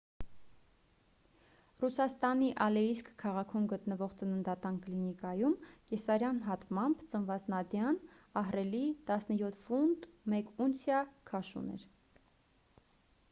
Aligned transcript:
ռուսաստանի 1.81 2.47
ալեիսկ 2.67 3.09
քաղաքում 3.23 3.65
գտնվող 3.73 4.15
ծննդատան 4.21 4.79
կլինիկայում 4.85 5.53
կեսարյան 5.91 6.39
հատմամբ 6.47 7.03
ծնված 7.11 7.45
նադյան 7.55 7.99
ահռելի 8.43 8.81
17 9.11 9.53
ֆունտ 9.67 10.07
1 10.39 10.49
ունցիա 10.67 11.03
քաշ 11.33 11.53
ուներ 11.63 11.85